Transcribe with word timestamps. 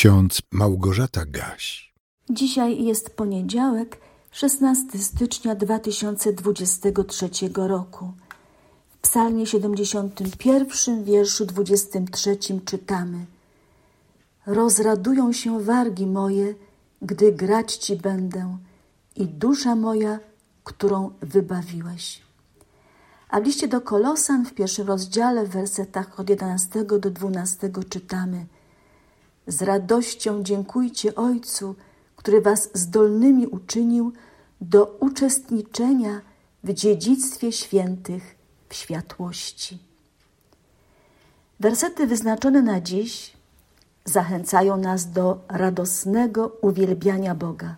ksiądz 0.00 0.42
Małgorzata 0.52 1.24
Gaś. 1.26 1.94
Dzisiaj 2.30 2.84
jest 2.84 3.10
poniedziałek, 3.16 4.00
16 4.30 4.98
stycznia 4.98 5.54
2023 5.54 7.28
roku. 7.54 8.12
W 8.90 8.98
psalmie 8.98 9.46
71, 9.46 11.04
wierszu 11.04 11.46
23 11.46 12.38
czytamy 12.64 13.26
Rozradują 14.46 15.32
się 15.32 15.60
wargi 15.60 16.06
moje, 16.06 16.54
gdy 17.02 17.32
grać 17.32 17.76
Ci 17.76 17.96
będę 17.96 18.58
i 19.16 19.26
dusza 19.26 19.76
moja, 19.76 20.18
którą 20.64 21.10
wybawiłeś. 21.20 22.22
A 23.28 23.40
w 23.40 23.44
liście 23.44 23.68
do 23.68 23.80
Kolosan 23.80 24.46
w 24.46 24.54
pierwszym 24.54 24.86
rozdziale 24.86 25.46
w 25.46 25.50
wersetach 25.50 26.20
od 26.20 26.30
11 26.30 26.84
do 26.84 26.98
12 27.10 27.70
czytamy 27.88 28.46
Z 29.50 29.62
radością 29.62 30.42
dziękujcie 30.42 31.14
Ojcu, 31.14 31.74
który 32.16 32.40
was 32.40 32.70
zdolnymi 32.74 33.46
uczynił 33.46 34.12
do 34.60 34.96
uczestniczenia 35.00 36.20
w 36.64 36.72
dziedzictwie 36.72 37.52
świętych 37.52 38.34
w 38.68 38.74
światłości. 38.74 39.78
Wersety 41.60 42.06
wyznaczone 42.06 42.62
na 42.62 42.80
dziś 42.80 43.32
zachęcają 44.04 44.76
nas 44.76 45.10
do 45.10 45.38
radosnego 45.48 46.56
uwielbiania 46.60 47.34
Boga, 47.34 47.76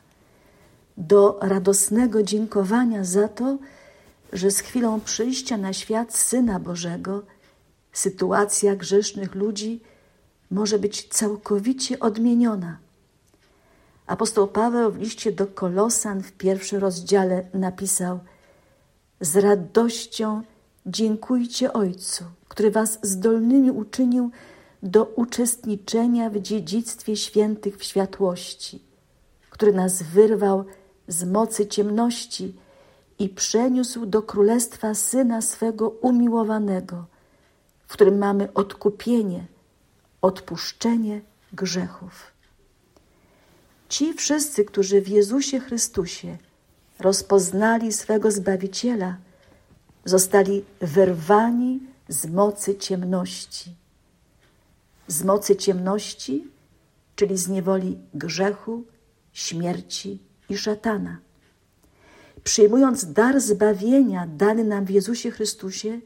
do 0.97 1.39
radosnego 1.43 2.23
dziękowania 2.23 3.05
za 3.05 3.29
to, 3.29 3.59
że 4.33 4.51
z 4.51 4.59
chwilą 4.59 5.01
przyjścia 5.01 5.57
na 5.57 5.73
świat 5.73 6.15
Syna 6.15 6.61
Bożego 6.61 7.23
sytuacja 7.93 8.77
grzesznych 8.77 9.35
ludzi 9.35 9.81
może 10.53 10.79
być 10.79 11.09
całkowicie 11.09 11.99
odmieniona. 11.99 12.79
Apostoł 14.07 14.49
Paweł 14.49 14.93
w 14.93 14.99
liście 14.99 15.33
do 15.33 15.47
Kolosan 15.47 16.23
w 16.23 16.33
pierwszym 16.33 16.79
rozdziale 16.79 17.45
napisał: 17.55 18.21
Z 19.21 19.37
radością 19.37 20.43
dziękujcie 20.87 21.73
Ojcu, 21.73 22.25
który 22.49 22.71
Was 22.71 22.99
zdolnymi 23.03 23.71
uczynił 23.71 24.31
do 24.83 25.05
uczestniczenia 25.05 26.31
w 26.31 26.39
dziedzictwie 26.39 27.17
świętych 27.17 27.77
w 27.77 27.85
światłości, 27.85 28.83
który 29.51 29.73
nas 29.73 30.03
wyrwał 30.03 30.65
z 31.09 31.25
mocy 31.25 31.67
ciemności 31.67 32.55
i 33.19 33.29
przeniósł 33.29 34.07
do 34.07 34.23
królestwa 34.23 34.95
Syna 34.95 35.43
swego 35.43 35.89
umiłowanego, 35.89 37.05
w 37.87 37.93
którym 37.93 38.19
mamy 38.19 38.53
odkupienie, 38.55 39.47
odpuszczenie 40.23 41.21
grzechów. 41.53 42.33
Ci 43.89 44.15
wszyscy, 44.15 44.65
którzy 44.65 45.01
w 45.01 45.09
Jezusie 45.09 45.61
Chrystusie 45.61 46.39
rozpoznali 46.99 47.93
swego 47.93 48.31
Zbawiciela, 48.31 49.17
zostali 50.05 50.65
wyrwani 50.81 51.81
z 52.09 52.27
mocy 52.27 52.77
ciemności. 52.77 53.75
Z 55.07 55.23
mocy 55.25 55.57
ciemności, 55.57 56.47
czyli 57.17 57.39
z 57.39 57.49
niewoli 57.49 57.99
grzechu, 58.15 58.85
śmierci 59.33 60.19
i 60.49 60.57
szatana. 60.57 61.19
Przyjmując 62.45 63.13
dar 63.13 63.41
zbawienia 63.41 64.27
dany 64.27 64.65
nam 64.65 64.85
w 64.85 64.91
Jezusie 64.91 65.31
Chrystusie, 65.31 66.01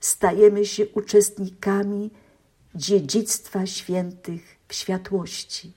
stajemy 0.00 0.66
się 0.66 0.88
uczestnikami 0.88 2.10
dziedzictwa 2.74 3.66
świętych 3.66 4.58
w 4.68 4.74
światłości. 4.74 5.72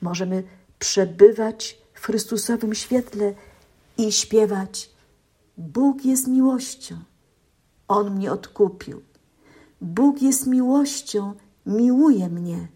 Możemy 0.00 0.42
przebywać 0.78 1.78
w 1.94 2.06
Chrystusowym 2.06 2.74
świetle 2.74 3.34
i 3.98 4.12
śpiewać: 4.12 4.90
Bóg 5.56 6.04
jest 6.04 6.26
miłością, 6.26 6.98
On 7.88 8.14
mnie 8.14 8.32
odkupił. 8.32 9.02
Bóg 9.80 10.22
jest 10.22 10.46
miłością, 10.46 11.34
miłuje 11.66 12.28
mnie. 12.28 12.68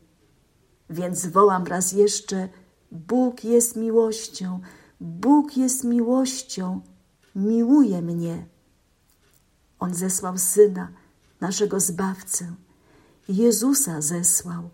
Więc 0.90 1.26
wołam 1.26 1.64
raz 1.64 1.92
jeszcze: 1.92 2.48
Bóg 2.92 3.44
jest 3.44 3.76
miłością, 3.76 4.60
Bóg 5.00 5.56
jest 5.56 5.84
miłością, 5.84 6.80
miłuje 7.34 8.02
mnie. 8.02 8.46
On 9.78 9.94
zesłał 9.94 10.38
syna, 10.38 10.92
naszego 11.40 11.80
zbawcę. 11.80 12.54
Jezusa 13.32 14.00
zesłał, 14.00 14.70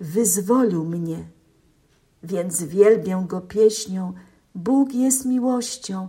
wyzwolił 0.00 0.84
mnie. 0.84 1.28
Więc 2.22 2.62
wielbię 2.62 3.24
go 3.28 3.40
pieśnią: 3.40 4.12
Bóg 4.54 4.94
jest 4.94 5.24
miłością, 5.24 6.08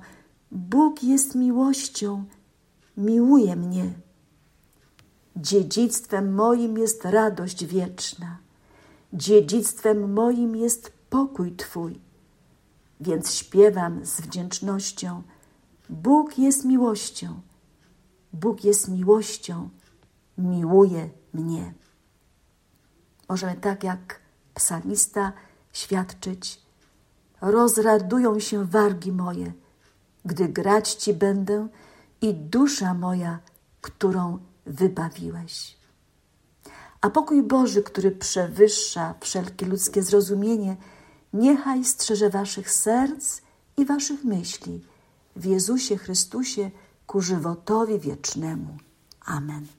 Bóg 0.51 1.03
jest 1.03 1.35
miłością, 1.35 2.25
miłuje 2.97 3.55
mnie. 3.55 3.93
Dziedzictwem 5.35 6.33
moim 6.33 6.77
jest 6.77 7.05
radość 7.05 7.65
wieczna, 7.65 8.37
dziedzictwem 9.13 10.13
moim 10.13 10.55
jest 10.55 10.91
pokój 11.09 11.55
Twój. 11.55 11.99
Więc 13.01 13.33
śpiewam 13.33 14.05
z 14.05 14.21
wdzięcznością: 14.21 15.21
Bóg 15.89 16.37
jest 16.37 16.65
miłością, 16.65 17.41
Bóg 18.33 18.63
jest 18.63 18.87
miłością, 18.87 19.69
miłuje 20.41 21.09
mnie. 21.33 21.73
Możemy 23.29 23.55
tak 23.55 23.83
jak 23.83 24.19
psalmista 24.53 25.33
świadczyć: 25.73 26.61
Rozradują 27.41 28.39
się 28.39 28.65
wargi 28.65 29.11
moje, 29.11 29.53
gdy 30.25 30.47
grać 30.47 30.93
Ci 30.93 31.13
będę 31.13 31.67
i 32.21 32.33
dusza 32.33 32.93
moja, 32.93 33.39
którą 33.81 34.39
wybawiłeś. 34.65 35.77
A 37.01 37.09
pokój 37.09 37.43
Boży, 37.43 37.83
który 37.83 38.11
przewyższa 38.11 39.15
wszelkie 39.19 39.65
ludzkie 39.65 40.03
zrozumienie, 40.03 40.77
niechaj 41.33 41.85
strzeże 41.85 42.29
waszych 42.29 42.71
serc 42.71 43.41
i 43.77 43.85
waszych 43.85 44.23
myśli 44.23 44.85
w 45.35 45.45
Jezusie 45.45 45.97
Chrystusie 45.97 46.71
ku 47.07 47.21
żywotowi 47.21 47.99
wiecznemu. 47.99 48.77
Amen. 49.25 49.65